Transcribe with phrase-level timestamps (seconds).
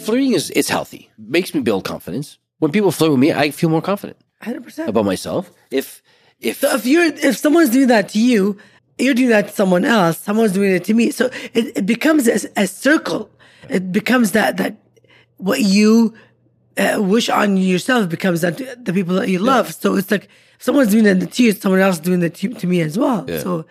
[0.00, 1.10] flirting is it's healthy.
[1.18, 2.38] Makes me build confidence.
[2.58, 4.88] When people flirt with me, I feel more confident Hundred percent.
[4.88, 5.50] about myself.
[5.70, 6.02] If
[6.40, 8.56] if So if you're if someone's doing that to you,
[8.98, 10.18] you're doing that to someone else.
[10.18, 11.10] Someone's doing it to me.
[11.10, 13.30] So it, it becomes a, a circle.
[13.68, 14.76] It becomes that that
[15.38, 16.14] what you
[16.76, 19.72] uh, wish on yourself becomes that the people that you love.
[19.74, 20.28] So it's like
[20.58, 23.24] someone's doing that to you, someone else is doing that to, to me as well.
[23.28, 23.40] Yeah.
[23.40, 23.64] So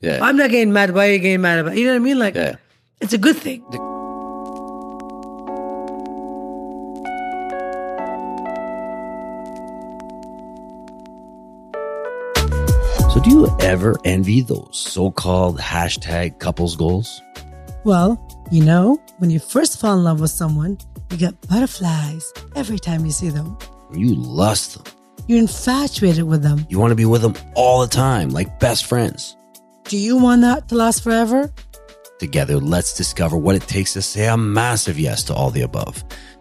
[0.00, 0.94] yeah, I'm not getting mad.
[0.94, 1.72] Why are you getting mad about?
[1.72, 1.78] it?
[1.78, 2.18] You know what I mean?
[2.18, 2.56] Like Yeah.
[3.00, 3.64] it's a good thing.
[3.72, 3.78] So
[13.28, 17.20] do you ever envy those so-called hashtag couples goals?
[17.84, 18.18] Well,
[18.50, 20.78] you know, when you first fall in love with someone,
[21.10, 23.58] you get butterflies every time you see them.
[23.92, 24.94] You lust them.
[25.26, 26.66] You're infatuated with them.
[26.70, 29.36] You want to be with them all the time, like best friends.
[29.84, 31.52] Do you want that to last forever?
[32.18, 36.02] Together, let's discover what it takes to say a massive yes to all the above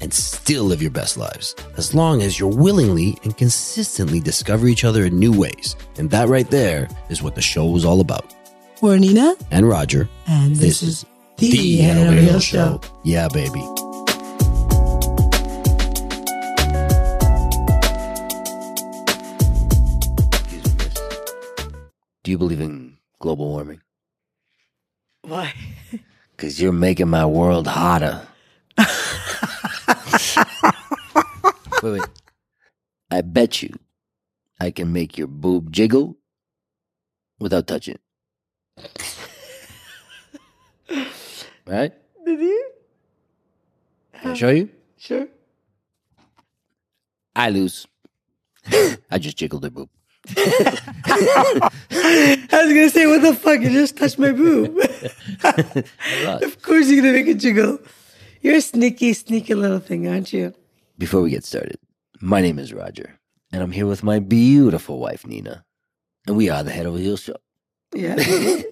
[0.00, 4.84] and still live your best lives as long as you're willingly and consistently discover each
[4.84, 5.76] other in new ways.
[5.98, 8.34] And that right there is what the show is all about.
[8.80, 12.80] We're Nina, And Roger, and this, this, is the, the Hannah Hannah Hill Hill show.
[12.82, 12.90] Show.
[13.04, 13.60] Yeah, baby.
[20.32, 20.84] Excuse me.
[22.22, 23.80] Do you believe in global warming?
[25.22, 25.52] Why?
[26.36, 28.26] Because you're making my world hotter.
[31.82, 32.02] Wait, wait.
[33.10, 33.70] I bet you
[34.60, 36.16] I can make your boob jiggle
[37.38, 37.96] without touching
[38.78, 39.08] it.
[41.66, 41.92] right?
[42.24, 42.70] Did you?
[44.20, 44.68] Can I show you?
[44.98, 45.26] Sure.
[47.34, 47.86] I lose.
[49.10, 49.88] I just jiggled her boob.
[50.36, 53.60] I was gonna say, what the fuck?
[53.60, 54.78] You just touched my boob.
[56.42, 57.78] of course you're gonna make it jiggle.
[58.42, 60.54] You're a sneaky, sneaky little thing, aren't you?
[61.00, 61.78] Before we get started,
[62.20, 63.18] my name is Roger,
[63.54, 65.64] and I'm here with my beautiful wife, Nina.
[66.26, 67.36] And we are the Head Over Heels Show.
[67.94, 68.16] Yeah.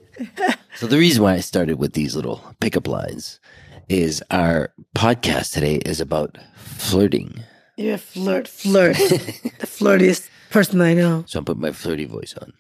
[0.75, 3.41] So the reason why I started with these little pickup lines
[3.89, 7.43] is our podcast today is about flirting.
[7.77, 8.97] You're a flirt, flirt.
[8.97, 11.25] the flirtiest person I know.
[11.27, 12.53] So I'm putting my flirty voice on.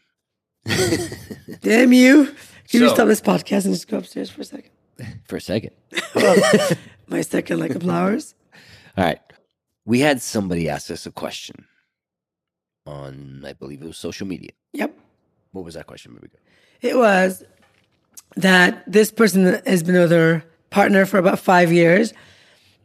[1.62, 2.26] Damn you.
[2.70, 4.70] Can you So- stop this podcast and just go upstairs for a second?
[5.28, 5.74] For a second.
[7.08, 8.34] My second, like a flowers.
[8.96, 9.20] All right.
[9.88, 11.64] We had somebody ask us a question
[12.84, 14.50] on, I believe it was social media.
[14.74, 14.94] Yep.
[15.52, 16.12] What was that question?
[16.12, 16.38] Here we go.
[16.90, 17.42] It was
[18.36, 22.12] that this person has been with her partner for about five years,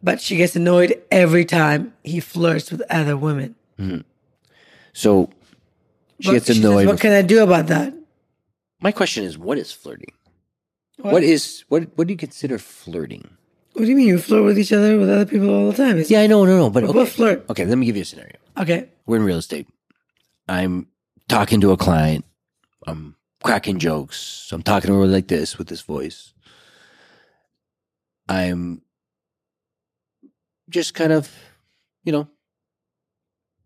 [0.01, 3.55] but she gets annoyed every time he flirts with other women.
[3.77, 4.01] Mm-hmm.
[4.93, 5.29] So
[6.21, 6.85] she What- gets says, annoyed.
[6.85, 7.93] what with- can I do about that?
[8.79, 10.13] My question is, what is flirting?
[10.99, 11.83] what is what?
[11.97, 13.35] What do you consider flirting?
[13.73, 15.91] What do you mean you flirt with each other with other people all the time?
[15.97, 17.09] It's- Yeah, I know, no, no, but What okay.
[17.09, 17.45] flirt?
[17.49, 18.35] Okay, let me give you a scenario.
[18.57, 18.89] Okay.
[19.05, 19.67] We're in real estate.
[20.47, 20.87] I'm
[21.27, 22.23] talking to a client.
[22.85, 24.49] I'm cracking jokes.
[24.51, 26.33] I'm talking to her like this with this voice.
[28.29, 28.81] I'm
[30.69, 31.31] just kind of,
[32.03, 32.27] you know,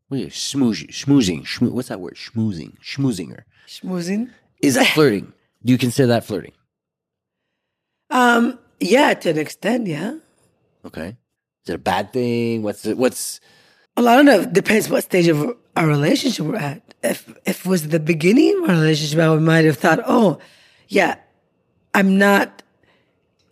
[0.07, 0.31] what is it?
[0.33, 2.15] Schmoozing, schmoozing, schmoo- what's that word?
[2.15, 3.45] Schmoozing, schmoozing her.
[3.67, 4.31] Schmoozing.
[4.61, 5.33] Is that flirting?
[5.65, 6.53] Do you consider that flirting?
[8.09, 10.15] Um, yeah, to an extent, yeah.
[10.85, 11.17] Okay.
[11.63, 12.63] Is it a bad thing?
[12.63, 12.97] What's it?
[12.97, 13.39] What's
[13.95, 14.41] Well, I don't know.
[14.41, 16.81] It depends what stage of our relationship we're at.
[17.03, 20.39] If if it was the beginning of our relationship, I might have thought, oh,
[20.87, 21.15] yeah,
[21.93, 22.63] I'm not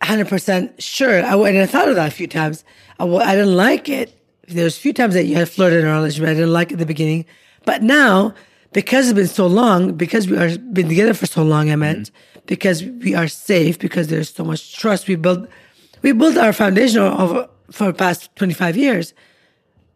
[0.02, 1.22] 100% sure.
[1.22, 2.64] I, and I thought of that a few times.
[2.98, 4.12] I, I didn't like it.
[4.48, 6.30] There's a few times that you had flirted in our relationship.
[6.30, 7.24] I didn't like it at the beginning.
[7.64, 8.34] But now,
[8.72, 12.10] because it's been so long, because we are been together for so long, I meant,
[12.10, 12.35] mm-hmm.
[12.46, 15.48] Because we are safe, because there's so much trust, we built,
[16.02, 19.14] we built our foundation over for the past 25 years.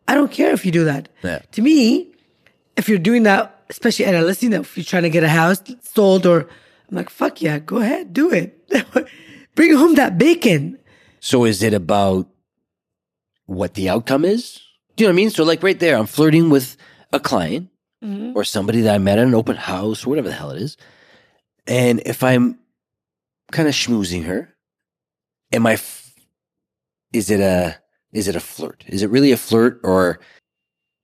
[0.09, 1.09] I don't care if you do that.
[1.23, 1.41] Yeah.
[1.53, 2.13] To me,
[2.77, 5.63] if you're doing that, especially at a listing, if you're trying to get a house
[5.83, 6.41] sold, or
[6.91, 8.57] I'm like, fuck yeah, go ahead, do it.
[9.55, 10.79] Bring home that bacon.
[11.21, 11.45] so?
[11.45, 12.29] Is it about
[13.47, 14.61] what the outcome is?
[14.97, 15.31] Do you know what I mean?
[15.31, 16.77] So, like right there, I'm flirting with
[17.13, 17.69] a client
[18.03, 18.37] mm-hmm.
[18.37, 20.77] or somebody that I met at an open house or whatever the hell it is.
[21.67, 22.59] And if I'm
[23.53, 24.55] kind of schmoozing her,
[25.53, 25.75] am I?
[25.75, 26.15] F-
[27.13, 27.77] is it a?
[28.13, 28.85] Is it a flirt?
[28.89, 30.19] Is it really a flirt, or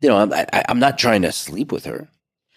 [0.00, 2.08] you know, I'm I, I'm not trying to sleep with her.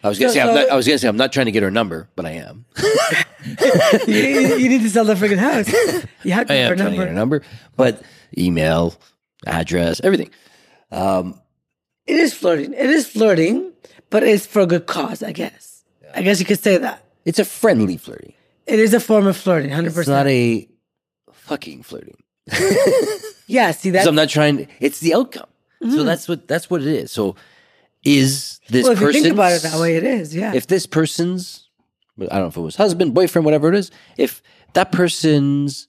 [0.03, 1.51] I was gonna So- say I'm not, I was gonna say I'm not trying to
[1.51, 2.65] get her number, but I am.
[4.07, 5.67] you, you need to sell the freaking house.
[6.23, 7.39] You have to am her trying to get her number.
[7.39, 7.45] number,
[7.75, 8.01] but
[8.37, 8.95] email,
[9.45, 10.29] address, everything.
[10.91, 11.39] Um,
[12.07, 12.73] it is flirting.
[12.73, 13.71] It is flirting,
[14.09, 15.83] but it's for a good cause, I guess.
[16.15, 17.03] I guess you could say that.
[17.29, 18.33] It's a friendly flirting.
[18.65, 19.85] It is a form of flirting, 100%.
[19.99, 20.67] It's not a
[21.31, 22.23] fucking flirting.
[23.45, 24.67] yeah, see, that's I'm not trying.
[24.79, 25.45] It's the outcome.
[25.79, 27.11] So that's what that's what it is.
[27.11, 27.35] So
[28.03, 29.21] is this well, if you person?
[29.21, 30.55] think about it that way, it is, yeah.
[30.55, 31.69] If this person's,
[32.19, 33.91] I don't know if it was husband, boyfriend, whatever it is.
[34.17, 34.41] If
[34.73, 35.87] that person's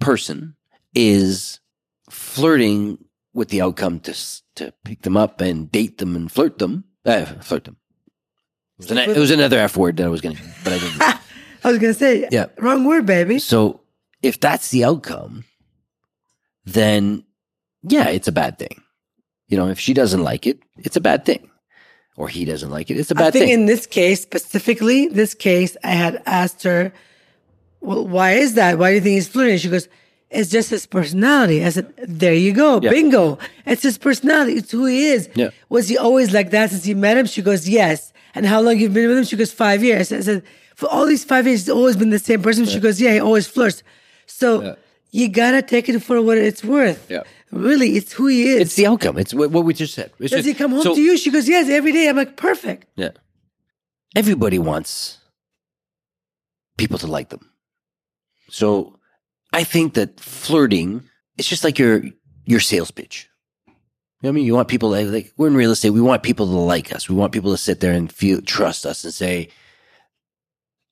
[0.00, 0.56] person
[0.94, 1.60] is
[2.08, 2.96] flirting
[3.34, 4.16] with the outcome to
[4.54, 7.76] to pick them up and date them and flirt them, uh, flirt them.
[8.84, 10.78] It was, an, it was another F word that I was going to, but I
[10.78, 11.00] didn't.
[11.64, 12.46] I was going to say, Yeah.
[12.58, 13.38] wrong word, baby.
[13.38, 13.80] So
[14.22, 15.44] if that's the outcome,
[16.64, 17.24] then
[17.82, 18.82] yeah, it's a bad thing.
[19.48, 21.48] You know, if she doesn't like it, it's a bad thing.
[22.16, 23.52] Or he doesn't like it, it's a bad think thing.
[23.54, 26.92] in this case, specifically, this case, I had asked her,
[27.80, 28.78] well, why is that?
[28.78, 29.58] Why do you think he's flirting?
[29.58, 29.88] She goes,
[30.30, 31.64] it's just his personality.
[31.64, 32.80] I said, there you go.
[32.82, 32.90] Yeah.
[32.90, 33.38] Bingo.
[33.66, 34.54] It's his personality.
[34.54, 35.28] It's who he is.
[35.34, 35.50] Yeah.
[35.68, 37.26] Was he always like that since he met him?
[37.26, 38.11] She goes, yes.
[38.34, 39.24] And how long you've been with him?
[39.24, 40.12] She goes, five years.
[40.12, 40.42] I said,
[40.74, 42.64] for all these five years, he's always been the same person.
[42.66, 43.82] She goes, yeah, he always flirts.
[44.26, 44.74] So Yeah.
[45.10, 47.06] you gotta take it for what it's worth.
[47.10, 47.22] Yeah.
[47.50, 48.60] Really, it's who he is.
[48.62, 49.18] it's the outcome.
[49.18, 50.10] It's what, what we just said.
[50.18, 51.18] It's Does just- he come home so- to you?
[51.18, 52.08] She goes, yes, every day.
[52.08, 52.86] I'm like, perfect.
[52.96, 53.10] Yeah.
[54.16, 55.18] Everybody wants
[56.78, 57.50] people to like them.
[58.48, 58.98] So
[59.52, 61.02] I think that flirting,
[61.38, 62.02] it's just like your
[62.44, 63.28] your sales pitch.
[64.22, 64.46] You know I mean?
[64.46, 67.08] You want people to, like we're in real estate, we want people to like us.
[67.08, 69.48] We want people to sit there and feel trust us and say,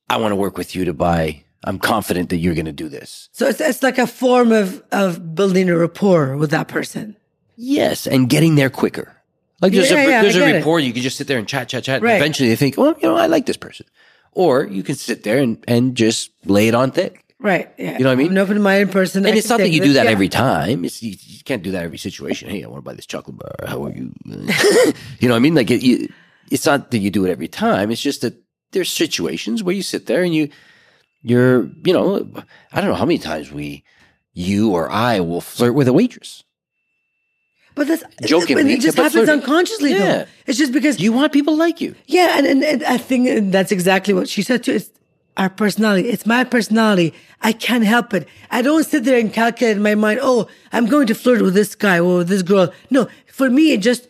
[0.09, 1.44] I want to work with you to buy.
[1.62, 3.29] I'm confident that you're going to do this.
[3.32, 7.17] So it's, it's like a form of, of building a rapport with that person.
[7.55, 9.15] Yes, and getting there quicker.
[9.61, 10.59] Like there's Yeah, a yeah, there's I a get it.
[10.59, 10.81] rapport.
[10.81, 12.03] You can just sit there and chat, chat, chat.
[12.03, 12.12] Right.
[12.12, 13.87] And eventually, they think, well, you know, I like this person.
[14.32, 17.19] Or you can sit there and, and just lay it on thick.
[17.43, 17.73] Right.
[17.79, 17.97] Yeah.
[17.97, 18.33] You know what I mean?
[18.33, 19.25] An open minded person.
[19.25, 20.11] And I it's not that you do that Yeah.
[20.11, 20.85] every time.
[20.85, 22.51] It's you, you can't do that every situation.
[22.51, 23.55] Hey, I want to buy this chocolate bar.
[23.67, 24.13] How are you?
[24.27, 25.55] you know what I mean?
[25.55, 26.13] Like it, you,
[26.51, 27.91] it's not that you do it every time.
[27.91, 28.35] It's just that
[28.73, 30.51] there's situations where you sit there and you
[31.23, 32.27] you're you know
[32.73, 33.85] I don't know how many times we
[34.35, 36.45] you or I will flirt with a waitress.
[37.75, 39.35] But that's Jokingly, but it just happens flirting.
[39.41, 39.99] unconsciously, Yeah.
[39.99, 40.25] though.
[40.47, 41.95] It's just because, You want people like you.
[42.07, 44.73] yeah, and, and, and I think that's exactly what she said too.
[44.73, 44.91] It's
[45.41, 46.07] our personality.
[46.11, 47.15] It's my personality.
[47.41, 48.29] I can't help it.
[48.51, 51.55] I don't sit there and calculate in my mind, oh, I'm going to flirt with
[51.55, 52.71] this guy or this girl.
[52.91, 54.07] No, for me, it just,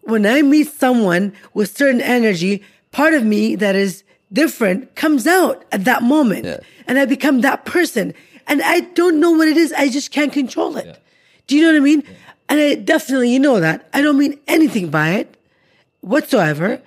[0.00, 5.66] when I meet someone with certain energy, part of me that is different comes out
[5.70, 6.46] at that moment.
[6.46, 6.60] Yeah.
[6.88, 8.14] And I become that person.
[8.46, 9.70] And I don't know what it is.
[9.74, 10.98] I just can't control it.
[11.46, 12.02] Do you know what I mean?
[12.48, 13.86] And I definitely, you know that.
[13.92, 15.36] I don't mean anything by it
[16.00, 16.80] whatsoever,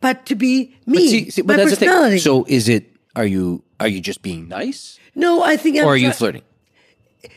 [0.00, 1.88] but to be me, But see, see, but my that's the thing.
[1.88, 2.18] personality.
[2.18, 2.89] So is it?
[3.16, 3.62] Are you?
[3.78, 6.42] Are you just being nice, no, I think I'm or are you flirting?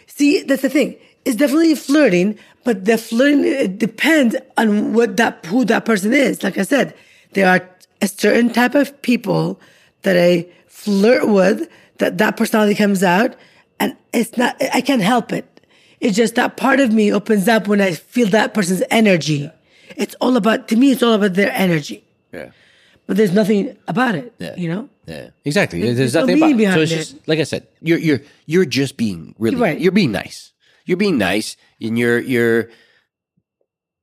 [0.08, 0.96] See, that's the thing.
[1.26, 6.44] It's definitely flirting, but the flirting it depends on what that who that person is.
[6.44, 6.94] Like I said,
[7.32, 7.68] there are
[8.02, 9.60] a certain type of people
[10.04, 13.36] that I flirt with that that personality comes out,
[13.80, 14.56] and it's not.
[14.74, 15.48] I can't help it.
[16.00, 19.50] It's just that part of me opens up when I feel that person's energy.
[19.96, 20.92] It's all about to me.
[20.92, 22.04] It's all about their energy,
[22.34, 22.50] Yeah.
[23.08, 24.34] But there's nothing about it.
[24.40, 24.56] Yeah.
[24.56, 24.90] You know.
[25.06, 25.82] Yeah, exactly.
[25.82, 26.88] There's There's, no nothing meaning about it.
[26.88, 27.14] So it's it.
[27.16, 29.80] just like I said, you're you're you're just being really Right.
[29.80, 30.54] you're being nice.
[30.86, 32.70] You're being nice, and you're you're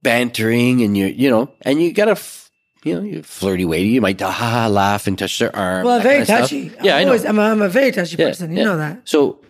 [0.02, 2.50] bantering, and you're you know, and you got a f-
[2.84, 3.82] you know you're flirty way.
[3.82, 5.84] You might ha ha laugh and touch their arm.
[5.84, 6.40] Well, very kind of stuff.
[6.50, 6.72] touchy.
[6.82, 7.08] Yeah, I'm I know.
[7.08, 8.52] always- I'm, a, I'm a very touchy Yeah, person.
[8.52, 8.64] You yeah.
[8.64, 9.00] know that.
[9.08, 9.40] So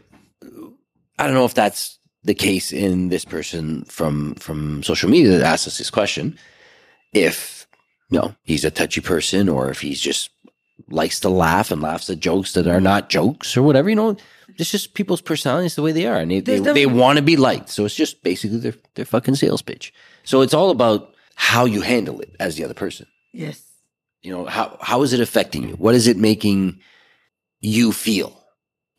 [1.19, 5.43] I don't know if that's the case in this person from from social media that
[5.43, 6.39] asked us this question.
[7.13, 7.67] If
[8.11, 10.31] know he's a touchy person, or if he's just
[10.89, 14.17] likes to laugh and laughs at jokes that are not jokes or whatever, you know,
[14.57, 17.23] it's just people's personalities the way they are, and they they, There's they want to
[17.23, 17.69] be liked.
[17.69, 19.93] So it's just basically their their fucking sales pitch.
[20.25, 23.07] So it's all about how you handle it as the other person.
[23.33, 23.63] Yes.
[24.23, 25.75] You know, how how is it affecting you?
[25.77, 26.81] What is it making
[27.61, 28.37] you feel?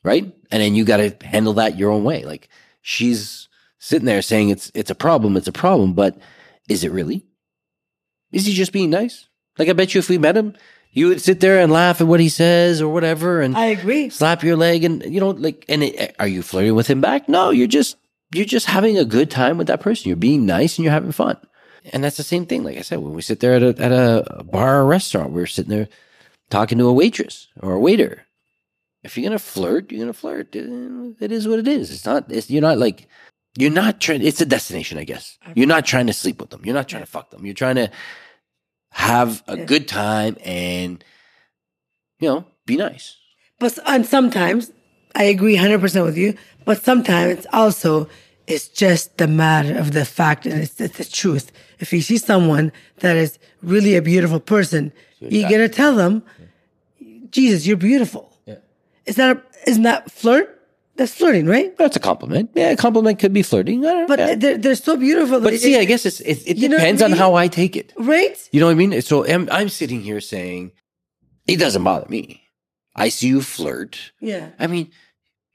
[0.03, 0.23] Right?
[0.51, 2.25] And then you got to handle that your own way.
[2.25, 2.49] Like
[2.81, 6.17] she's sitting there saying it's it's a problem, it's a problem, but
[6.67, 7.23] is it really?
[8.31, 9.27] Is he just being nice?
[9.57, 10.55] Like I bet you if we met him,
[10.91, 14.09] you would sit there and laugh at what he says or whatever and I agree.
[14.09, 17.29] slap your leg and you know like and it, are you flirting with him back?
[17.29, 17.97] No, you're just
[18.33, 20.09] you're just having a good time with that person.
[20.09, 21.37] You're being nice and you're having fun.
[21.91, 22.63] And that's the same thing.
[22.63, 25.47] Like I said, when we sit there at a at a bar or restaurant, we're
[25.47, 25.89] sitting there
[26.49, 28.25] talking to a waitress or a waiter.
[29.03, 30.55] If you're gonna flirt, you're gonna flirt.
[30.55, 31.91] It is what it is.
[31.91, 32.31] It's not.
[32.31, 33.07] It's, you're not like
[33.55, 34.21] you're not trying.
[34.21, 35.37] It's a destination, I guess.
[35.55, 36.61] You're not trying to sleep with them.
[36.63, 37.45] You're not trying to fuck them.
[37.45, 37.91] You're trying to
[38.91, 41.03] have a good time and
[42.19, 43.17] you know be nice.
[43.59, 44.71] But and sometimes
[45.15, 46.37] I agree hundred percent with you.
[46.65, 48.07] But sometimes it's also
[48.47, 51.51] it's just the matter of the fact and it's, it's the truth.
[51.79, 56.23] If you see someone that is really a beautiful person, you're going to tell them,
[57.29, 58.35] Jesus, you're beautiful.
[58.45, 58.55] Yeah.
[59.05, 60.60] Is that a, isn't that flirt?
[61.01, 61.75] That's flirting, right?
[61.79, 62.51] That's a compliment.
[62.53, 63.81] Yeah, a compliment could be flirting.
[63.81, 64.35] But yeah.
[64.35, 65.39] they're, they're so beautiful.
[65.39, 67.91] But see, I guess it's, it, it what I depends on how I take it.
[67.97, 68.37] right?
[68.51, 69.01] You know what I mean?
[69.01, 70.73] So I'm, I'm sitting here saying,
[71.47, 72.43] it doesn't bother me.
[72.95, 74.11] I see you flirt.
[74.19, 74.49] Yeah.
[74.59, 74.91] I mean,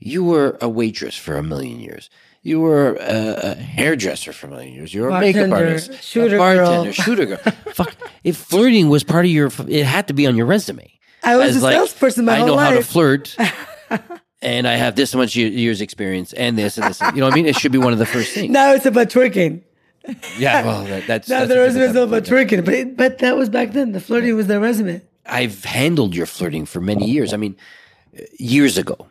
[0.01, 2.11] you were a waitress for a million years.
[2.43, 4.93] You were a, a hairdresser for a million years.
[4.93, 6.93] You were a makeup artist, shooter a bartender, girl.
[6.93, 7.37] shooter girl.
[7.73, 10.93] Fuck, if flirting was part of your, it had to be on your resume.
[11.23, 13.37] I was As a salesperson my I whole know how to flirt,
[14.47, 17.01] and I have this much ye- years experience, and this and this.
[17.01, 17.47] You know what I mean?
[17.47, 18.51] It should be one of the first things.
[18.51, 19.63] Now it's about twerking.
[20.39, 23.19] Yeah, well, that, that's Now that's the resume is all about twerking, but it, but
[23.19, 23.91] that was back then.
[23.91, 25.03] The flirting was the resume.
[25.27, 27.35] I've handled your flirting for many years.
[27.35, 27.57] I mean,
[28.39, 29.09] years ago,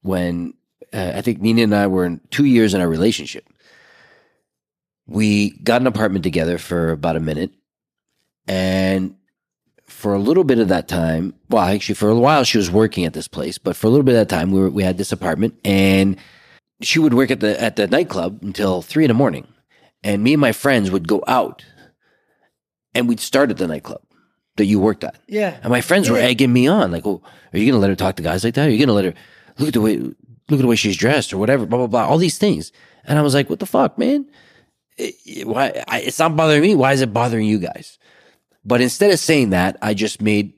[0.00, 0.54] when
[0.94, 3.46] uh, I think Nina and I were in two years in our relationship,
[5.06, 7.50] we got an apartment together for about a minute,
[8.48, 9.14] and
[10.00, 13.04] for a little bit of that time, well, actually, for a while she was working
[13.04, 14.96] at this place, but for a little bit of that time, we were, we had
[14.98, 16.16] this apartment, and
[16.82, 19.46] she would work at the at the nightclub until three in the morning,
[20.02, 21.64] and me and my friends would go out,
[22.94, 24.00] and we'd start at the nightclub
[24.56, 25.16] that you worked at.
[25.28, 25.58] Yeah.
[25.62, 28.16] And my friends were egging me on, like, "Oh, are you gonna let her talk
[28.16, 28.68] to guys like that?
[28.68, 29.14] Are you gonna let her
[29.58, 30.14] look at the way look
[30.58, 32.06] at the way she's dressed or whatever?" Blah blah blah.
[32.06, 32.72] All these things,
[33.04, 34.26] and I was like, "What the fuck, man?
[34.96, 35.84] It- it- why?
[35.86, 36.74] I, it's not bothering me.
[36.74, 37.98] Why is it bothering you guys?"
[38.64, 40.52] But instead of saying that, I just made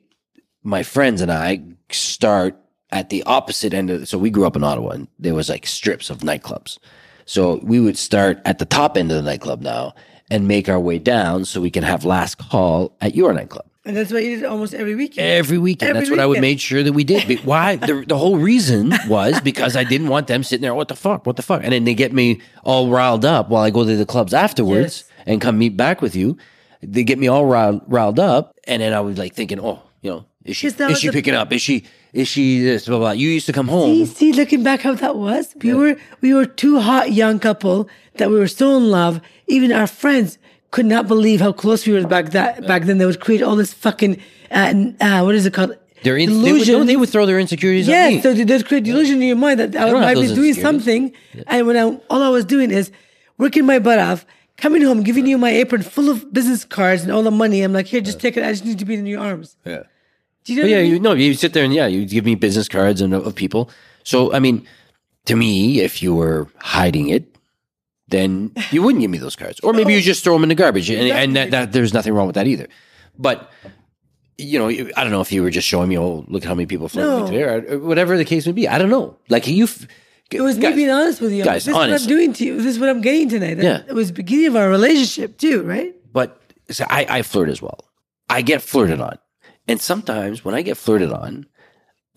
[0.63, 2.57] my friends and I start
[2.91, 4.07] at the opposite end of.
[4.07, 6.77] So we grew up in Ottawa, and there was like strips of nightclubs.
[7.25, 9.93] So we would start at the top end of the nightclub now
[10.29, 13.95] and make our way down so we can have last call at your nightclub And
[13.95, 15.27] that's what you did almost every weekend.
[15.27, 15.89] every weekend.
[15.91, 17.27] Every That's what I would make sure that we did.
[17.27, 17.75] But why?
[17.77, 20.73] The, the whole reason was because I didn't want them sitting there.
[20.75, 21.25] What the fuck?
[21.25, 21.61] What the fuck?
[21.63, 25.05] And then they get me all riled up while I go to the clubs afterwards
[25.07, 25.23] Yes.
[25.25, 26.37] and come meet back with you.
[26.85, 30.11] They get me all riled, riled up, and then I was like thinking, oh, you
[30.11, 31.51] know, is she is she picking up?
[31.53, 32.87] Is she is she this?
[32.87, 33.11] Blah blah.
[33.11, 33.89] You used to come home.
[33.89, 37.89] See, see, looking back how that was, we were we were two hot young couple
[38.15, 39.21] that we were so in love.
[39.47, 40.37] Even our friends
[40.71, 42.97] could not believe how close we were back that back then.
[42.97, 44.19] They would create all this fucking
[44.51, 45.77] uh, uh, what is it called?
[46.03, 48.21] They're in, they, would, they would throw their insecurities on me.
[48.21, 51.13] So they just create delusion in your mind that I don't might be doing something,
[51.47, 52.91] and when I, all I was doing is
[53.37, 54.25] working my butt off,
[54.57, 57.61] coming home, giving you my apron full of business cards and all the money.
[57.61, 58.43] I'm like, here, just take it.
[58.43, 59.57] I just need to be in your arms.
[59.65, 59.83] yeah.
[60.45, 60.63] Do you know?
[60.65, 60.91] But yeah, I mean?
[60.91, 63.33] you no, you sit there and yeah, you give me business cards and uh, of
[63.35, 63.69] people.
[64.03, 64.67] So I mean,
[65.25, 67.37] to me, if you were hiding it,
[68.09, 70.55] then you wouldn't give me those cards, or maybe you just throw them in the
[70.55, 72.67] garbage, and, and that, that there's nothing wrong with that either.
[73.17, 73.49] But
[74.37, 76.55] you know, I don't know if you were just showing me, oh, look at how
[76.55, 77.23] many people flirted No.
[77.23, 78.67] me today, or, whatever the case may be.
[78.67, 79.15] I don't know.
[79.29, 79.67] Like you,
[80.33, 81.43] It was guys, me being honest with you.
[81.43, 81.89] guys, this is what.
[81.91, 82.57] I'm doing to you.
[82.57, 83.55] This is what I'm getting tonight.
[83.55, 83.81] That- Yeah.
[83.87, 85.93] It was the beginning of our relationship too, right?
[86.11, 87.79] But so I, I flirt as well.
[88.29, 89.17] I get flirted on.
[89.67, 91.45] And sometimes when I get flirted on,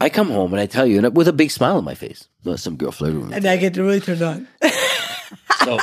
[0.01, 2.29] I come home and I tell you, and with a big smile on my face,
[2.45, 3.37] well, some girl flirted with me.
[3.37, 4.47] And I get really turned on.
[5.65, 5.79] So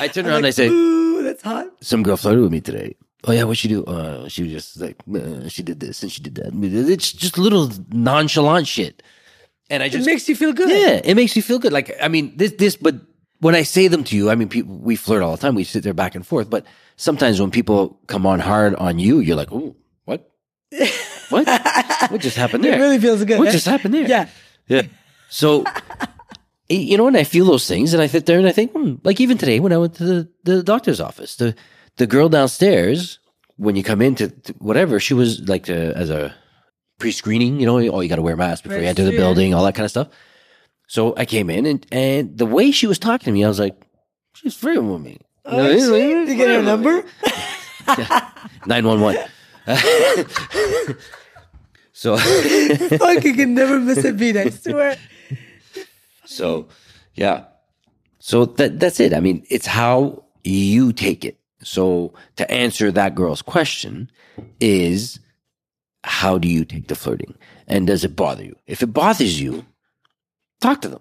[0.00, 1.66] I turn around and I say, Ooh, that's hot.
[1.80, 2.96] some girl flirted with me today.
[3.24, 3.84] Oh yeah, what she do?
[3.84, 6.50] Uh, she was just like, uh, she did this and she did that.
[6.54, 9.02] It's just little nonchalant shit.
[9.70, 10.70] And I It just, makes you feel good.
[10.70, 11.72] yeah, it makes you feel good.
[11.72, 12.94] Like, I mean, this, this, but
[13.40, 15.54] when I say them to you, I mean, people, we flirt all the time.
[15.54, 16.48] We sit there back and forth.
[16.48, 16.64] But
[16.96, 20.30] sometimes when people come on hard on you, you're like, oh, what?
[21.28, 21.46] What?
[22.10, 22.72] what just happened there?
[22.72, 23.38] It really feels good.
[23.38, 23.52] What eh?
[23.52, 24.08] just happened there?
[24.08, 24.28] Yeah.
[24.66, 24.82] Yeah.
[25.28, 25.64] So,
[26.70, 28.94] you know, and I feel those things, and I sit there and I think, hmm,
[29.04, 31.54] like even today when I went to the, the doctor's office, the
[31.96, 33.18] the girl downstairs
[33.56, 36.34] when you come into to whatever, she was like uh as a
[36.98, 37.60] pre-screening.
[37.60, 39.64] You know, oh, you got to wear a mask before you enter the building, all
[39.64, 40.08] that kind of stuff.
[40.86, 43.58] So I came in, and and the way she was talking to me, I was
[43.58, 43.80] like,
[44.34, 45.18] she's flirting with me.
[45.44, 45.80] Oh, shit.
[45.80, 47.04] Did you get her number?
[48.66, 49.16] Nine one one.
[51.98, 52.16] So.
[52.16, 54.36] Fuck, you can never miss a beat.
[54.36, 54.96] I swear.
[56.24, 56.68] So,
[57.16, 57.46] yeah.
[58.20, 59.12] So that that's it.
[59.12, 61.40] I mean, it's how you take it.
[61.64, 64.12] So to answer that girl's question
[64.60, 65.18] is
[66.04, 67.34] how do you take the flirting?
[67.66, 68.56] And does it bother you?
[68.66, 69.64] If it bothers you,
[70.60, 71.00] talk to them.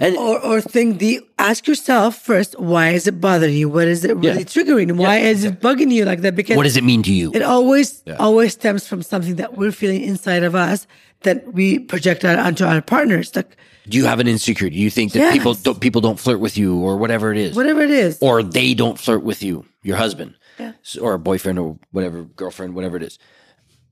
[0.00, 3.68] And Or, or think the ask yourself first, why is it bothering you?
[3.68, 4.44] What is it really Yeah.
[4.54, 4.96] triggering?
[4.96, 6.34] Why is it bugging you like that?
[6.34, 7.30] Because what does it mean to you?
[7.34, 10.86] it always always stems from something that we're feeling inside of us
[11.22, 13.36] that we project out onto our partners.
[13.36, 13.56] Like
[13.88, 14.76] Do you have an insecurity?
[14.78, 15.32] You think that Yes.
[15.34, 17.54] people don't, people don't flirt with you or whatever it is?
[17.54, 18.18] whatever it is.
[18.22, 20.34] or they don't flirt with you, your husband.
[20.58, 20.72] Yeah.
[21.00, 23.18] Or a boyfriend or whatever, girlfriend, whatever it is.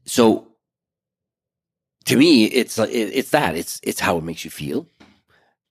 [0.05, 0.49] So
[2.07, 3.57] to me, it's uh, it's that.
[3.57, 4.87] It's it's how it makes you feel,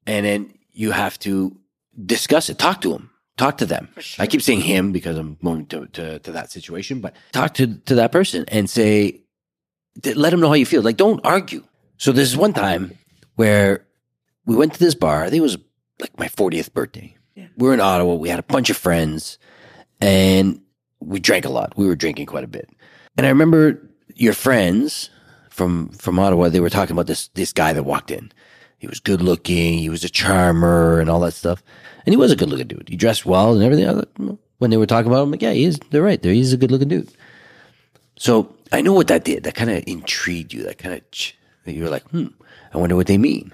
[0.06, 1.58] and then you have to
[2.06, 2.58] discuss it.
[2.58, 3.10] Talk to them.
[3.38, 3.90] Talk to them.
[4.18, 7.76] I keep saying him because I'm going to, to to that situation, but talk to
[7.86, 9.22] to that person and say,
[10.16, 10.82] let them know how you feel.
[10.82, 11.64] Like, don't argue.
[11.98, 12.98] So there's one time
[13.36, 13.86] where
[14.46, 15.24] we went to this bar.
[15.24, 15.58] I think it was
[16.00, 17.16] like my 40th birthday.
[17.36, 17.48] Yeah.
[17.58, 18.16] We were in Ottawa.
[18.16, 19.38] We had a bunch of friends,
[20.00, 20.62] and
[21.00, 21.78] we drank a lot.
[21.78, 22.70] We were drinking quite a bit.
[23.18, 23.89] And I remember
[24.20, 25.10] your friends
[25.50, 26.50] from from Ottawa.
[26.50, 28.32] They were talking about this this guy that walked in.
[28.78, 29.80] He was good looking.
[29.80, 31.62] He was a charmer and all that stuff.
[32.06, 32.88] And he was a good looking dude.
[32.88, 33.86] He dressed well and everything.
[33.88, 35.80] Like, "Mm." when they were talking about him, I'm like, yeah, he is.
[35.90, 36.22] They're right.
[36.22, 37.10] There, he's a good looking dude.
[38.18, 39.44] So I know what that did.
[39.44, 40.64] That kind of intrigued you.
[40.64, 41.02] That kind of
[41.66, 42.28] you were like, hmm.
[42.74, 43.54] I wonder what they mean.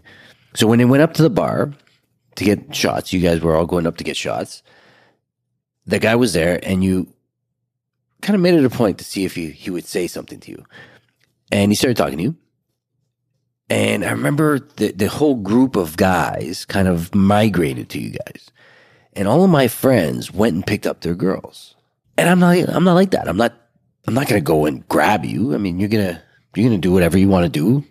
[0.55, 1.71] So when they went up to the bar
[2.35, 4.63] to get shots, you guys were all going up to get shots.
[5.85, 7.07] The guy was there, and you
[8.21, 10.51] kind of made it a point to see if he, he would say something to
[10.51, 10.63] you.
[11.51, 12.35] And he started talking to you.
[13.69, 18.51] And I remember the, the whole group of guys kind of migrated to you guys.
[19.13, 21.75] And all of my friends went and picked up their girls.
[22.17, 23.27] And I'm not I'm not like that.
[23.27, 23.53] I'm not
[24.07, 25.55] I'm not gonna go and grab you.
[25.55, 26.21] I mean you're gonna
[26.55, 27.83] you're gonna do whatever you want to do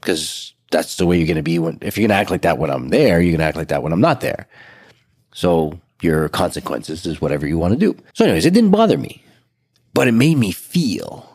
[0.00, 2.70] because that's the way you're gonna be when if you're gonna act like that when
[2.70, 4.48] I'm there, you're gonna act like that when I'm not there.
[5.32, 7.96] So your consequences is whatever you want to do.
[8.14, 9.22] So anyways, it didn't bother me.
[9.94, 11.28] But it made me feel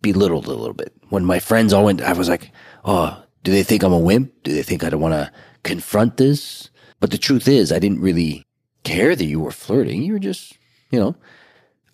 [0.00, 0.92] belittled a little bit.
[1.08, 2.52] When my friends all went, I was like,
[2.84, 4.32] oh, do they think I'm a wimp?
[4.42, 6.70] Do they think I don't want to confront this?
[7.00, 8.44] But the truth is, I didn't really
[8.84, 10.02] care that you were flirting.
[10.02, 10.56] You were just,
[10.90, 11.16] you know,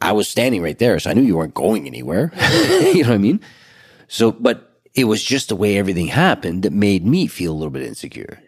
[0.00, 2.32] I was standing right there, so I knew you weren't going anywhere.
[2.70, 3.40] you know what I mean?
[4.08, 7.70] So, but it was just the way everything happened that made me feel a little
[7.70, 8.40] bit insecure.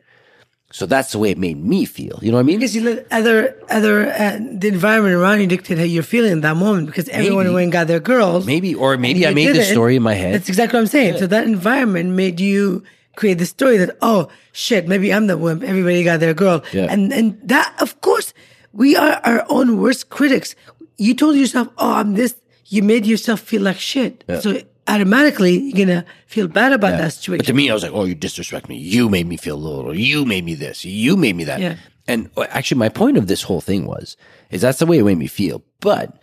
[0.73, 2.19] So that's the way it made me feel.
[2.23, 2.59] You know what I mean?
[2.59, 6.41] Because you let other other uh, the environment around you dictate how you're feeling in
[6.41, 6.87] that moment.
[6.87, 7.55] Because everyone Maybe.
[7.55, 8.47] went and got their girls.
[8.47, 10.35] Maybe, or maybe I made this story in my head.
[10.35, 11.19] That's exactly what I'm saying.
[11.19, 12.83] So that environment made you
[13.17, 15.63] create the story that oh shit, maybe I'm the wimp.
[15.63, 16.87] Everybody got their girl, Yeah.
[16.89, 18.32] and and that of course
[18.73, 20.54] we are our own worst critics.
[20.97, 22.35] You told yourself, oh, I'm this.
[22.67, 24.25] You made yourself feel like shit.
[24.26, 24.41] Yeah.
[24.41, 27.38] So automatically you're gonna feel bad about that situation.
[27.38, 28.76] But to me, I was like, "Oh, you disrespect me.
[28.78, 29.95] You made me feel little.
[29.97, 30.84] You made me this.
[30.84, 31.76] You made me that." Yeah.
[32.08, 34.16] And actually, my point of this whole thing was,
[34.50, 35.62] is that's the way it made me feel.
[35.80, 36.18] But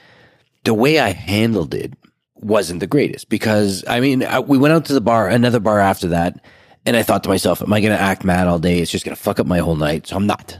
[0.65, 1.93] the way I handled it
[2.35, 5.79] wasn't the greatest because I mean, I, we went out to the bar, another bar
[5.79, 6.43] after that,
[6.85, 8.79] and I thought to myself, "Am I to act mad all day?
[8.79, 10.59] It's just to fuck up my whole night." So I'm not.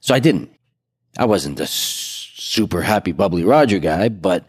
[0.00, 0.50] So I didn't.
[1.18, 4.44] I wasn't the s- super happy, bubbly Roger guy, but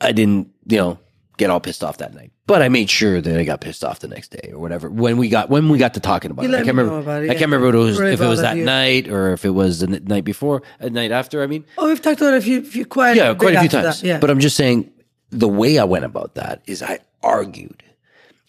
[0.00, 0.98] I didn't, you know,
[1.36, 2.32] get all pissed off that night.
[2.46, 5.16] But I made sure that I got pissed off the next day or whatever when
[5.16, 6.54] we got when we got to talking about You it.
[6.54, 7.24] I can't remember.
[7.24, 8.64] it, I can't remember if it was, Really if it was that you.
[8.64, 11.42] night or if it was the night before, a night after.
[11.42, 13.68] I mean, oh, we've talked about it a few, few quite yeah, quite a few
[13.68, 14.00] times.
[14.00, 14.06] That.
[14.06, 14.90] Yeah, But I'm just saying
[15.30, 17.82] the way I went about that is I argued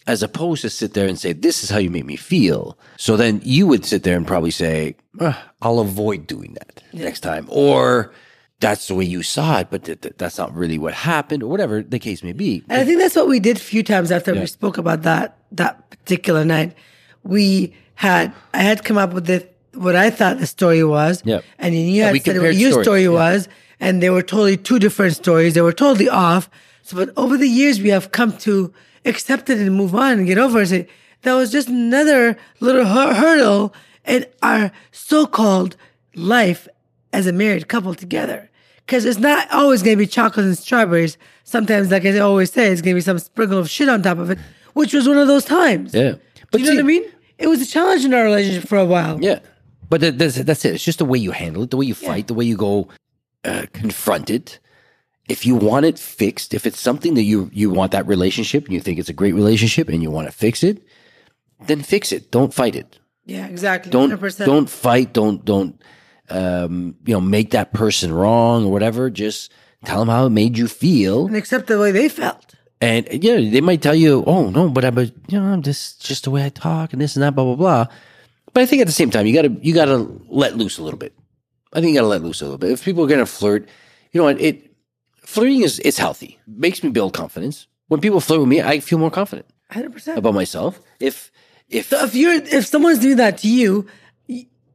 [0.06, 2.78] as opposed to sit there and say, this is how you make me feel.
[2.96, 7.20] So then you would sit there and probably say, "Ah, I'll avoid doing that next
[7.20, 7.46] time.
[7.50, 8.10] Or
[8.60, 11.46] that's the way you saw it, but th- th- that's not really what happened or
[11.48, 12.64] whatever the case may be.
[12.68, 15.36] And I think that's what we did a few times after we spoke about that
[15.52, 16.74] that particular night.
[17.22, 21.44] We had I had come up with the what I thought the story was, Yep.
[21.58, 23.08] and then you Yeah, had said what your stories, story yeah.
[23.10, 25.54] was, and they were totally two different stories.
[25.54, 26.50] They were totally off.
[26.82, 28.72] So, but over the years, we have come to
[29.04, 30.88] accept it and move on and get over it.
[31.22, 33.72] that was just another little hur- hurdle
[34.06, 35.76] in our so-called
[36.14, 36.66] life
[37.18, 38.48] as a married couple together.
[38.86, 41.18] Because it's not always going to be chocolate and strawberries.
[41.44, 44.18] Sometimes, like I always say, it's going to be some sprinkle of shit on top
[44.18, 44.38] of it,
[44.72, 45.92] which was one of those times.
[45.92, 46.14] Yeah.
[46.52, 47.04] Do you know see- what I mean?
[47.38, 49.22] It was a challenge in our relationship for a while.
[49.22, 49.40] Yeah.
[49.90, 50.74] But that's, that's it.
[50.74, 52.88] It's just the way you handle it, the way you fight, the way you go
[53.44, 54.58] uh, confront it.
[55.28, 58.72] If you want it fixed, if it's something that you, you want that relationship and
[58.74, 60.82] you think it's a great relationship and you want to fix it,
[61.66, 62.30] then fix it.
[62.30, 62.98] Don't fight it.
[63.24, 63.92] Yeah, exactly.
[63.92, 64.46] Don't 100%.
[64.46, 65.12] don't fight.
[65.12, 65.80] Don't don't
[66.30, 69.10] um, you know make that person wrong or whatever.
[69.10, 69.52] Just
[69.84, 72.54] tell them how it made you feel, and accept the way they felt.
[72.80, 76.04] and yeah, they might tell you, "Oh no, but I, but you know, I'm just
[76.04, 77.86] just the way I talk and this and that, blah blah blah."
[78.52, 80.98] But I think at the same time, you gotta you gotta let loose a little
[80.98, 81.12] bit.
[81.72, 82.70] I think you gotta let loose a little bit.
[82.72, 83.68] If people are gonna flirt,
[84.12, 84.40] you know what?
[84.40, 84.72] It
[85.22, 86.38] flirting is it's healthy.
[86.46, 87.66] makes me build confidence.
[87.88, 90.18] When people flirt with me, I feel more confident Hundred percent.
[90.18, 90.80] about myself.
[91.00, 91.30] If
[91.68, 93.86] if So if you're if someone's doing that to you,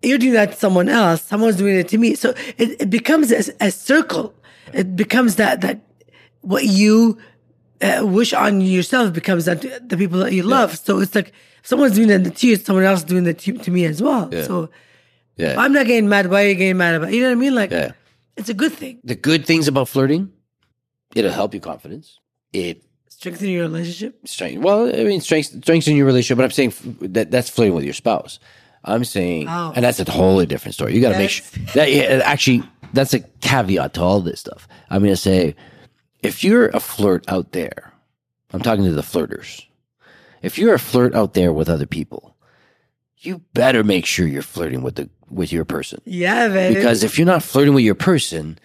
[0.03, 1.21] you're doing that to someone else.
[1.23, 2.15] Someone's doing it to me.
[2.15, 4.33] So it, it becomes a, a circle.
[4.73, 5.81] It becomes that that
[6.41, 7.17] what you
[7.81, 10.77] uh, wish on yourself becomes that the people that you love.
[10.77, 11.31] So it's like
[11.63, 14.31] someone's doing that to you, someone else is doing that to, to me as well.
[14.31, 14.69] So
[15.37, 16.29] yeah, I'm not getting mad.
[16.29, 17.09] Why are you getting mad about?
[17.09, 17.15] It?
[17.15, 17.55] You know what I mean?
[17.55, 17.91] Like Yeah.
[18.35, 18.99] It's a good thing.
[19.03, 20.31] The good things about flirting,
[21.13, 22.19] it'll help your confidence.
[22.51, 24.27] It Strengthen your relationship.
[24.27, 24.61] strength.
[24.61, 26.37] Well, I mean, strength, strengthen your relationship.
[26.37, 26.73] But I'm saying
[27.13, 28.39] that that's flirting with your spouse.
[28.83, 29.71] I'm saying, Oh.
[29.75, 30.93] and that's a totally different story.
[30.95, 34.67] You got to make sure that yeah, actually that's a caveat to all this stuff.
[34.89, 35.55] I'm going to say,
[36.21, 37.93] if you're a flirt out there,
[38.51, 39.63] I'm talking to the flirters.
[40.41, 42.35] If you're a flirt out there with other people,
[43.17, 46.01] you better make sure you're flirting with the with your person.
[46.05, 46.75] Yeah, baby.
[46.75, 48.59] Because if you're not flirting with your person,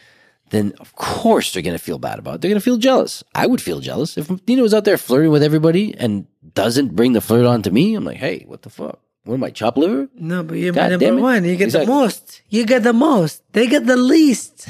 [0.50, 2.40] then of course they're going to feel bad about it.
[2.40, 3.22] They're going to feel jealous.
[3.34, 7.12] I would feel jealous if Nina was out there flirting with everybody and doesn't bring
[7.12, 7.94] the flirt on to me.
[7.94, 9.00] I'm like, hey, what the fuck?
[9.28, 10.08] What am I, chop liver?
[10.14, 11.44] no, but you're God my number one.
[11.44, 11.84] You get Exactly.
[11.84, 12.40] the most.
[12.48, 13.42] You get the most.
[13.52, 14.66] They get the least.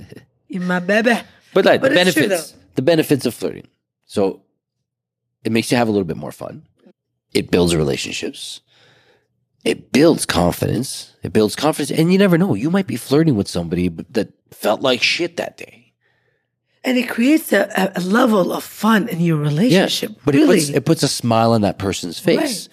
[0.48, 1.18] you my baby.
[1.54, 3.68] But like But the benefits, the benefits of flirting.
[4.04, 4.42] So
[5.44, 6.66] it makes you have a little bit more fun.
[7.32, 8.60] It builds relationships.
[9.64, 11.16] It builds confidence.
[11.22, 12.54] It builds confidence, and you never know.
[12.54, 15.94] You might be flirting with somebody that felt like shit that day.
[16.84, 20.10] And it creates a, a, level of fun in your relationship.
[20.10, 20.58] Yeah, but really.
[20.58, 22.68] it puts it puts a smile on that person's face,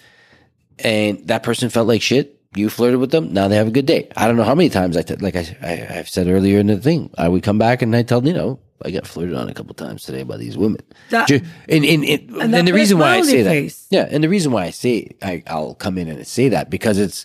[0.84, 2.36] and that person felt like shit.
[2.56, 3.32] You flirted with them.
[3.32, 4.08] Now they have a good day.
[4.16, 6.66] I don't know how many times I t- like I, I I've said earlier in
[6.66, 7.10] the thing.
[7.16, 9.72] I would come back and I tell you know I got flirted on a couple
[9.74, 10.80] times today by these women.
[11.10, 13.50] That- and and, and, And and the reason why I say that,
[13.90, 16.98] yeah, and the reason why I say I, I'll come in and say that because
[16.98, 17.24] it's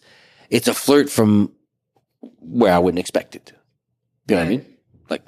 [0.52, 1.52] it's a flirt from
[2.40, 3.52] where I wouldn't expect it.
[4.28, 4.66] You know what I mean?
[5.10, 5.24] Like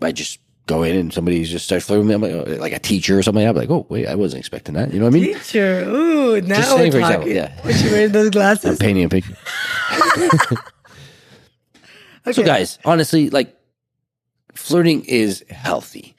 [0.00, 2.32] I just go in and somebody just starts flirting with me.
[2.34, 3.46] Like, oh, like a teacher or something.
[3.46, 4.92] I'm like, oh wait, I wasn't expecting that.
[4.92, 5.34] You know what I mean?
[5.34, 5.84] Teacher.
[5.88, 7.00] Ooh, now Just we're talking.
[7.00, 7.60] example, yeah.
[7.62, 8.70] When she wearing those glasses?
[8.70, 9.36] I'm painting a picture.
[12.24, 12.44] So Okay.
[12.44, 13.56] guys, honestly, like
[14.54, 16.14] flirting is healthy.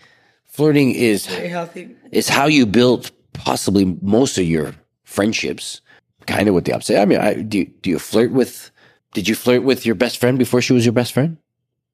[0.46, 1.96] Flirting is Very healthy.
[2.12, 4.76] is how you build possibly most of your
[5.06, 5.80] friendships.
[6.28, 7.00] Kind of with the opposite.
[7.02, 8.70] I mean, I, do you, do you flirt with?
[9.14, 11.38] Did you flirt with your best friend before she was your best friend?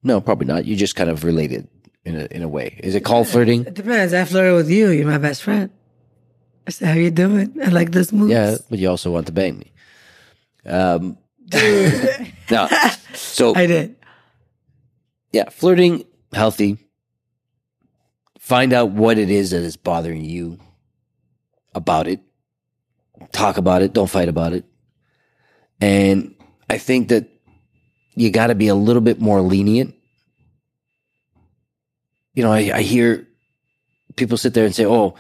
[0.04, 0.66] No, probably not.
[0.66, 1.68] You just kind of related
[2.06, 2.80] in a in a way.
[2.84, 3.66] Is it called flirting?
[3.66, 4.14] It depends.
[4.14, 4.90] I flirted with you.
[4.90, 5.70] You're my best friend.
[6.68, 7.56] I said, how you doing?
[7.64, 8.32] I like this moves.
[8.32, 9.72] Yeah, but you also want to bang me.
[10.66, 11.18] Um,
[12.52, 12.68] no.
[13.14, 13.96] So I did.
[15.32, 16.78] yeah, flirting, healthy.
[18.40, 20.60] Find out what it is that is bothering you
[21.74, 22.20] about it.
[23.32, 23.94] Talk about it.
[23.94, 24.66] Don't fight about it.
[25.82, 26.36] And
[26.70, 27.28] I think that
[28.16, 29.96] you got to be a little bit more lenient.
[32.40, 33.28] You know, I, I hear
[34.16, 35.16] people sit there and say, oh,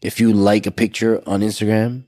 [0.00, 2.04] if you like a picture on Instagram,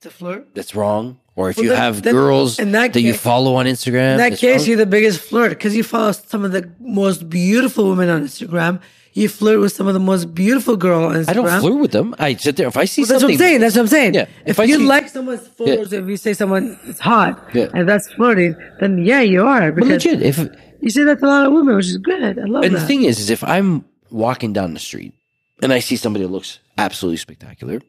[0.00, 0.54] To flirt.
[0.54, 1.20] that's wrong.
[1.34, 4.12] Or if Well, you then- have then girls in that, that you follow on Instagram,
[4.12, 4.68] In that case, wrong.
[4.68, 8.80] you're the biggest flirt because you follow some of the most beautiful women on Instagram.
[9.16, 11.28] You flirt with some of the most beautiful girl on Instagram.
[11.30, 12.14] I don't flirt with them.
[12.18, 12.68] I sit there.
[12.68, 13.60] If I see Well, that's what I'm saying.
[13.60, 14.12] That's what I'm saying.
[14.12, 17.68] Yeah, If, if you see- like someone's photos, if you say someone is hot, Yeah.
[17.72, 19.72] and that's flirting, then yeah, you are.
[19.72, 20.36] But legit, if
[20.82, 22.38] you say that to a lot of women, which is good.
[22.38, 22.80] I love and that.
[22.80, 25.14] the thing is, is if I'm walking down the street
[25.62, 27.80] and I see somebody that looks absolutely spectacular,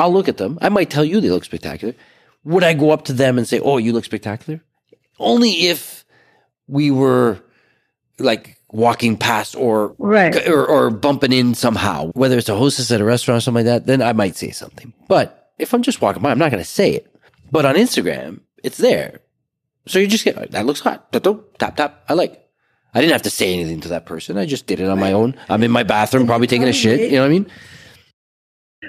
[0.00, 0.58] I'll look at them.
[0.60, 1.94] I might tell you they look spectacular.
[2.42, 4.60] Would I go up to them and say, "Oh, you look spectacular"?
[5.20, 6.04] Only if
[6.66, 7.38] we were
[8.18, 10.48] like walking past or Right.
[10.48, 13.72] or, or bumping in somehow, whether it's a hostess at a restaurant or something like
[13.82, 14.92] that, then I might say something.
[15.08, 17.14] But if I'm just walking by, I'm not going to say it.
[17.50, 19.20] But on Instagram, it's there.
[19.86, 21.12] So you just get, that looks hot.
[21.12, 22.04] Tap, tap, tap, tap.
[22.08, 22.38] I like.
[22.94, 24.36] I didn't have to say anything to that person.
[24.36, 25.34] I just did it on my own.
[25.48, 27.00] I'm in my bathroom, probably taking a shit.
[27.10, 27.50] You know what I mean?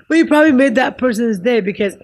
[0.09, 1.95] Well, you probably made that person's day because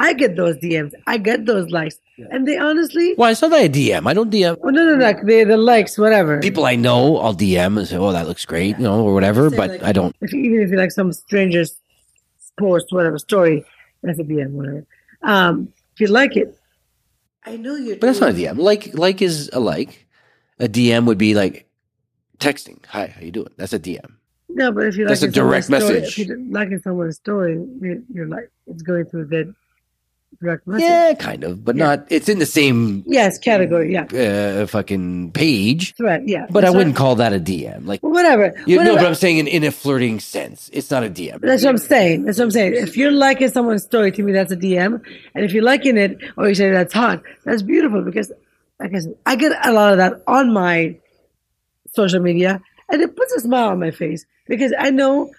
[0.00, 1.98] I get those DMs, I get those likes,
[2.30, 4.06] and they honestly, Well, it's not that I DM.
[4.06, 4.56] I don't DM.
[4.60, 6.38] well, no, no, no, they the likes, whatever.
[6.40, 9.50] People I know, I'll DM and say, oh, that looks great, you know, or whatever.
[9.50, 10.14] But like- I don't.
[10.20, 11.76] if you, even if you like some stranger's
[12.58, 13.64] post, whatever story,
[14.02, 14.86] that's a DM, whatever.
[15.22, 16.56] Um, if you like it,
[17.44, 17.96] I know you're.
[17.96, 18.56] But that's not a DM.
[18.58, 20.06] Like, like is a like.
[20.60, 21.68] A DM would be like
[22.38, 22.84] texting.
[22.86, 23.50] Hi, how you doing?
[23.56, 24.12] That's a DM.
[24.48, 26.18] No, but if you like That's a direct story, message.
[26.18, 29.54] if you're liking someone's story, you're, you're like it's going through the
[30.40, 30.84] direct message.
[30.88, 31.84] Yeah, kind of, but Yeah.
[31.84, 32.06] not.
[32.10, 33.92] It's in the same Yes, category.
[33.92, 34.04] Yeah,
[34.62, 35.94] uh, fucking page.
[35.96, 36.28] threat.
[36.28, 37.86] Yeah, But I wouldn't call that a DM.
[37.86, 38.54] Like, well, whatever.
[38.66, 38.98] you know, whatever.
[38.98, 41.40] but I'm saying in, in a flirting sense, it's not a DM.
[41.40, 42.24] That's what I'm saying.
[42.24, 42.74] That's what I'm saying.
[42.74, 45.00] If you're liking someone's story, to me, that's a DM.
[45.34, 48.30] And if you're liking it, or you say that's hot, that's beautiful because,
[48.78, 50.96] like I said, I get a lot of that on my
[51.94, 55.30] social media, and it puts a smile on my face because I know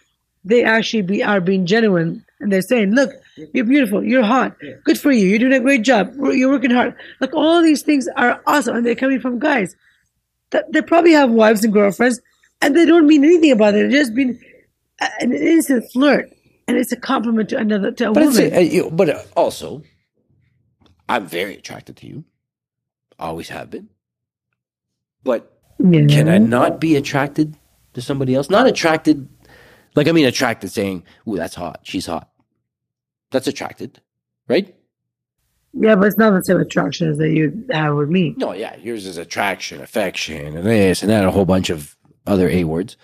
[0.44, 3.12] they actually be are being genuine and they're saying, "Look,
[3.54, 6.96] you're beautiful, you're hot, good for you, you're doing a great job, you're working hard."
[7.22, 9.76] Like all these things are awesome, and they're coming from guys
[10.52, 12.20] that they probably have wives and girlfriends,
[12.62, 13.90] and they don't mean anything about it.
[13.90, 14.40] They're just being
[15.02, 16.30] a- an innocent flirt,
[16.68, 18.54] and it's a compliment to another to a But, woman.
[18.54, 19.84] a, uh, but uh, also,
[21.08, 22.24] I'm very attracted to you.
[23.20, 23.90] Always have been.
[25.24, 26.06] But Yeah.
[26.08, 27.56] can I not be attracted
[27.94, 28.50] to somebody else?
[28.50, 29.28] Not attracted,
[29.96, 31.82] like I mean attracted, saying, "Ooh, that's hot.
[31.84, 32.30] She's hot."
[33.32, 34.02] That's attracted,
[34.48, 34.76] right?
[35.74, 38.34] Yeah, but it's not the same attraction as that you have with me.
[38.38, 42.50] No, yeah, yours is attraction, affection, and this and that, a whole bunch of other
[42.50, 42.98] a words.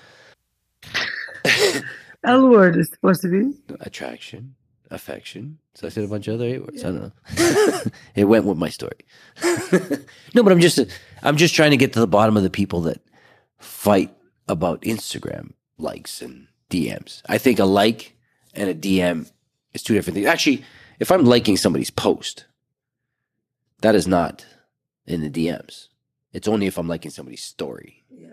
[2.24, 3.54] L word is supposed to be.
[3.82, 4.56] Attraction,
[4.90, 5.60] affection.
[5.76, 6.84] So I said a bunch of other a words.
[6.84, 7.82] I don't know.
[8.16, 8.98] it went with my story.
[10.34, 10.80] no, but I'm just
[11.22, 13.00] I'm just trying to get to the bottom of the people that
[13.60, 14.12] fight
[14.48, 17.22] about Instagram likes and DMs.
[17.30, 18.16] I think a like
[18.56, 19.32] and a DM
[19.76, 20.28] is two different things.
[20.28, 20.64] Actually,
[21.00, 22.46] if I'm liking somebody's post,
[23.82, 24.46] that is not
[25.06, 25.90] in the DMs.
[26.34, 28.04] It's only if I'm liking somebody's story.
[28.10, 28.32] Yes.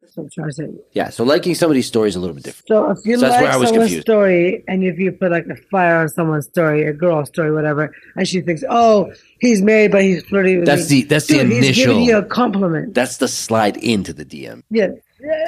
[0.00, 0.68] That's what I'm trying to say.
[0.92, 2.68] Yeah, so liking somebody's story is a little bit different.
[2.68, 4.06] So if you So like where I was someone's confused.
[4.06, 7.94] story and if you put like a fire on someone's story, a girl's story, whatever,
[8.16, 11.02] and she thinks, oh, he's married, but he's flirting with That's me.
[11.02, 12.94] the that's the Dude, he's giving you a compliment.
[12.94, 14.62] That's the slide into the DM.
[14.70, 14.88] Yeah.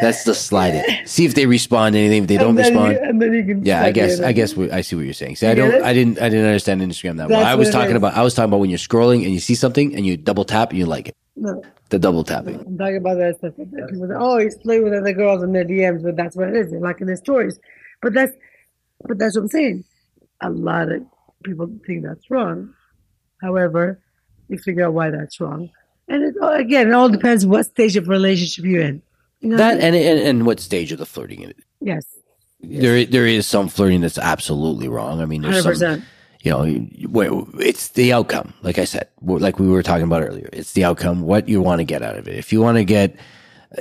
[0.01, 1.07] That's the slide in.
[1.07, 2.23] See if they respond to anything.
[2.23, 4.73] If they don't respond, You, and then you can Yeah, I guess I guess what,
[4.73, 5.37] I see what you're saying.
[5.37, 5.83] See, I don't.
[5.83, 7.41] I didn't, I didn't understand Instagram that well.
[7.41, 9.55] That's I was talking about, I was talking about when you're scrolling and you see
[9.55, 11.17] something and you double tap and you like it.
[11.37, 12.61] No, The double tapping.
[12.61, 13.55] I'm talking about that stuff.
[13.57, 16.49] that People say, oh, he's playing with other girls in their DMs, but that's what
[16.49, 16.71] it is.
[16.71, 17.59] They're liking their stories.
[18.01, 18.33] But that's,
[19.07, 19.85] but that's what I'm saying.
[20.41, 21.03] A lot of
[21.43, 22.73] people think that's wrong.
[23.43, 24.01] However,
[24.49, 25.71] you figure out why that's wrong.
[26.09, 29.03] And it, oh, again, it all depends what stage of relationship you're in.
[29.45, 29.83] You know what I That mean?
[29.83, 32.07] and, and and what stage of the flirting yes,
[32.63, 35.21] There there is some flirting that's absolutely wrong.
[35.23, 36.07] I mean, there's hundred some,
[36.43, 36.65] you know,
[37.61, 38.55] it's the outcome.
[38.63, 41.23] Like I said, like we were talking about earlier, it's the outcome.
[41.23, 42.37] What you want to get out of it.
[42.37, 43.17] If you want to get,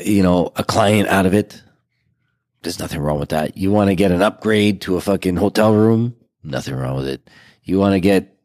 [0.03, 1.61] you know, a client out of it,
[2.63, 3.57] there's nothing wrong with that.
[3.57, 7.29] You want to get an upgrade to a fucking hotel room, nothing wrong with it.
[7.63, 8.37] You want to get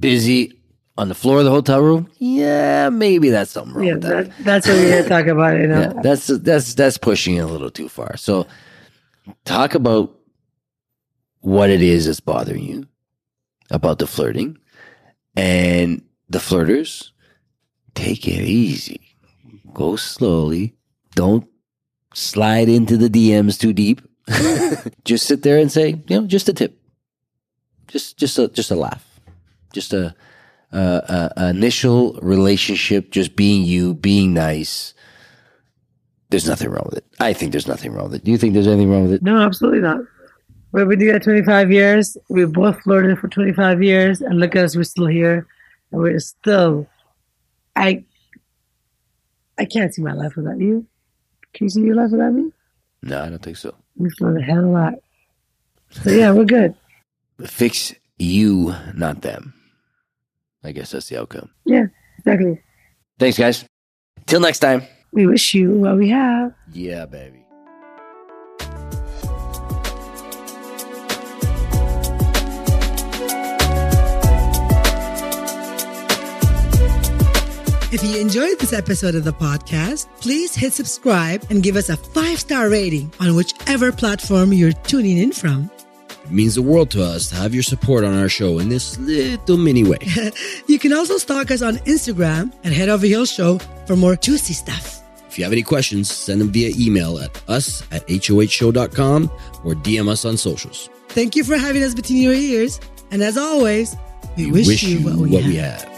[0.00, 0.60] busy
[0.96, 4.28] on the floor of the hotel room, yeah, maybe that's something wrong Yeah, that.
[4.28, 5.58] that, that's what we're to talk about.
[5.58, 8.16] You know, Yeah, that's that's that's pushing it a little too far.
[8.16, 8.46] So,
[9.44, 10.14] talk about
[11.40, 12.86] what it is that's bothering you
[13.70, 14.58] about the flirting,
[15.36, 17.10] and the flirters.
[17.94, 19.00] Take it easy,
[19.72, 20.74] go slowly.
[21.14, 21.46] Don't
[22.12, 24.00] slide into the DMs too deep.
[25.04, 26.76] just sit there and say, you know, just a tip,
[27.88, 29.04] just just a just a laugh,
[29.72, 30.14] just a,
[30.74, 34.94] a, a initial relationship, just being you, being nice
[36.34, 37.04] there's nothing wrong with it.
[37.20, 38.24] I think there's nothing wrong with it.
[38.24, 39.22] Do you think there's anything wrong with it?
[39.22, 40.00] no, absolutely not.
[40.72, 42.16] We've been doing that 25 years.
[42.28, 45.46] We've both flirted for 25 years, and look at us, we're still here,
[45.92, 46.88] and we're still.
[47.76, 48.04] I.
[49.56, 50.84] I can't see my life without you.
[51.52, 52.50] Can you see your life without me?
[53.04, 53.72] No, I don't think so.
[53.96, 54.94] We flirt a hell of a lot.
[55.90, 56.74] So yeah, we're good.
[57.46, 59.54] Fix you, not them.
[60.64, 61.50] I guess that's the outcome.
[61.64, 61.86] Yeah,
[62.18, 62.60] exactly.
[63.18, 63.64] Thanks, guys.
[64.26, 64.82] Till next time.
[65.12, 66.54] We wish you what we have.
[66.72, 67.44] Yeah, baby.
[77.94, 81.96] If you enjoyed this episode of the podcast, please hit subscribe and give us a
[81.96, 85.70] five star rating on whichever platform you're tuning in from.
[86.24, 88.98] It means the world to us to have your support on our show in this
[88.98, 89.98] little mini way.
[90.66, 94.54] You can also stalk us on Instagram at Head Over Heels Show for more juicy
[94.54, 95.02] stuff.
[95.28, 99.30] if you have any questions, send them via email at us at hohshow.com
[99.64, 100.88] or DM us on socials.
[101.08, 102.80] Thank you for having us between your ears.
[103.10, 103.94] And as always,
[104.36, 105.46] we, wish, you what we have.
[105.46, 105.93] we have.